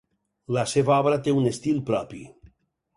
La 0.57 0.63
seva 0.71 0.95
obra 0.97 1.21
té 1.29 1.37
un 1.43 1.47
estil 1.53 1.81
propi. 1.93 2.27